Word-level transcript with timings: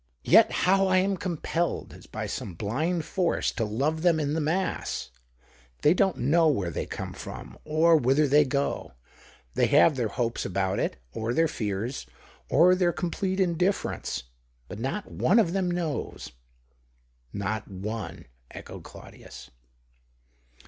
Yet 0.23 0.51
how 0.65 0.87
I 0.87 0.97
am 0.97 1.15
compelled— 1.15 1.93
as 1.93 2.07
by 2.07 2.25
some 2.25 2.55
blind 2.55 3.05
force— 3.05 3.51
to 3.51 3.65
love 3.65 4.01
them 4.01 4.19
in 4.19 4.33
the 4.33 4.41
mass! 4.41 5.11
They 5.83 5.93
don't 5.93 6.17
know 6.17 6.47
where 6.47 6.71
they 6.71 6.87
came 6.87 7.13
from 7.13 7.55
or 7.65 7.95
whither 7.97 8.27
they 8.27 8.43
go; 8.43 8.93
they 9.53 9.67
have 9.67 9.95
their 9.97 10.07
hopes 10.07 10.43
about 10.43 10.79
102 10.79 10.89
THE 10.89 10.89
OCTAVE 10.89 11.03
OF 11.03 11.13
CLAUDIUS. 11.13 11.29
it, 11.29 11.29
or 11.29 11.33
their 11.35 11.47
fears, 11.47 12.05
or 12.49 12.73
tlieir 12.73 12.95
complete 12.95 13.39
indifference, 13.39 14.23
but 14.67 14.79
not 14.79 15.11
one 15.11 15.37
of 15.37 15.49
tliem 15.51 15.67
knows."" 15.71 16.31
Not 17.31 17.67
one," 17.67 18.25
echoed 18.49 18.81
Claudius. 18.83 19.51